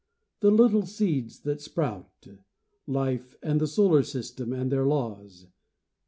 The 0.39 0.49
little 0.49 0.87
seeds 0.87 1.41
that 1.41 1.61
sprout, 1.61 2.25
Life, 2.87 3.35
and 3.43 3.61
the 3.61 3.67
solar 3.67 4.01
system, 4.01 4.51
and 4.51 4.71
their 4.71 4.87
laws. 4.87 5.45